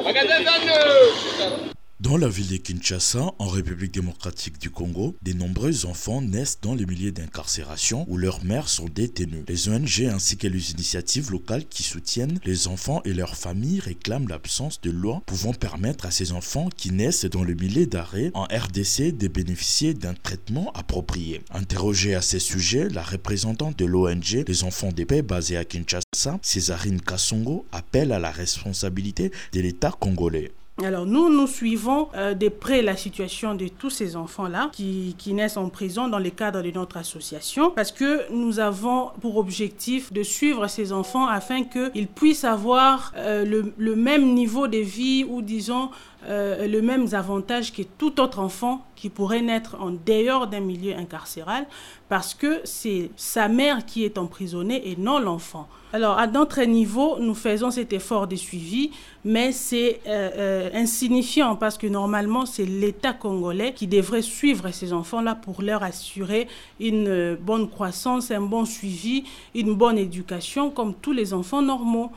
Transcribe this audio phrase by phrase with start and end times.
[0.00, 1.71] Maganda Sandung!
[2.10, 6.84] La ville de Kinshasa, en République démocratique du Congo, de nombreux enfants naissent dans les
[6.84, 9.44] milliers d'incarcérations où leurs mères sont détenues.
[9.48, 14.28] Les ONG ainsi que les initiatives locales qui soutiennent les enfants et leurs familles réclament
[14.28, 18.44] l'absence de loi pouvant permettre à ces enfants qui naissent dans le millier d'arrêt en
[18.44, 21.40] RDC de bénéficier d'un traitement approprié.
[21.50, 26.38] Interrogée à ces sujets, la représentante de l'ONG Les Enfants des Paix basée à Kinshasa,
[26.42, 30.52] Césarine Kassongo, appelle à la responsabilité de l'État congolais.
[30.78, 35.34] Alors nous, nous suivons euh, de près la situation de tous ces enfants-là qui, qui,
[35.34, 40.10] naissent en prison dans le cadre de notre association parce que nous avons pour objectif
[40.14, 45.26] de suivre ces enfants afin qu'ils puissent avoir euh, le, le, même niveau de vie
[45.28, 45.90] ou disons
[46.24, 50.96] euh, le même avantage que tout autre enfant qui pourrait naître en dehors d'un milieu
[50.96, 51.66] incarcéral
[52.08, 55.68] parce que c'est sa mère qui est emprisonnée et non l'enfant.
[55.94, 58.90] Alors, à notre niveau, nous faisons cet effort de suivi,
[59.26, 64.94] mais c'est euh, euh, insignifiant parce que normalement, c'est l'État congolais qui devrait suivre ces
[64.94, 66.48] enfants-là pour leur assurer
[66.80, 72.10] une bonne croissance, un bon suivi, une bonne éducation, comme tous les enfants normaux.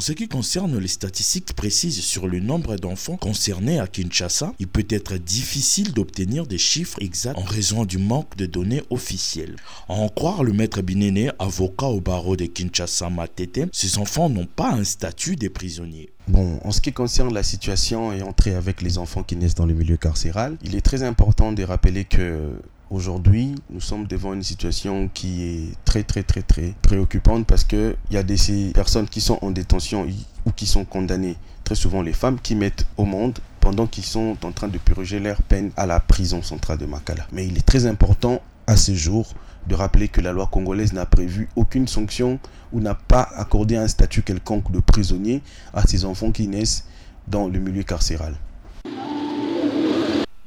[0.00, 4.66] En ce qui concerne les statistiques précises sur le nombre d'enfants concernés à Kinshasa, il
[4.66, 9.56] peut être difficile d'obtenir des chiffres exacts en raison du manque de données officielles.
[9.90, 14.46] À en croire le maître Binene, avocat au barreau de Kinshasa Matete, ces enfants n'ont
[14.46, 16.08] pas un statut de prisonniers.
[16.28, 19.66] Bon, en ce qui concerne la situation et entrée avec les enfants qui naissent dans
[19.66, 22.54] le milieu carcéral, il est très important de rappeler que
[22.90, 26.42] Aujourd'hui, nous sommes devant une situation qui est très très très
[26.82, 28.34] préoccupante parce qu'il y a des
[28.74, 30.08] personnes qui sont en détention
[30.44, 34.36] ou qui sont condamnées, très souvent les femmes, qui mettent au monde pendant qu'ils sont
[34.42, 37.28] en train de purger leur peine à la prison centrale de Makala.
[37.30, 39.34] Mais il est très important à ce jour
[39.68, 42.40] de rappeler que la loi congolaise n'a prévu aucune sanction
[42.72, 45.42] ou n'a pas accordé un statut quelconque de prisonnier
[45.74, 46.86] à ces enfants qui naissent
[47.28, 48.34] dans le milieu carcéral.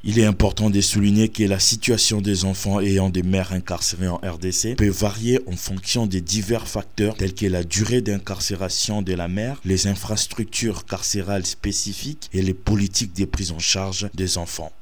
[0.06, 4.16] Il est important de souligner que la situation des enfants ayant des mères incarcérées en
[4.16, 9.28] RDC peut varier en fonction des divers facteurs tels que la durée d'incarcération de la
[9.28, 14.72] mère, les infrastructures carcérales spécifiques et les politiques de prise en charge des enfants.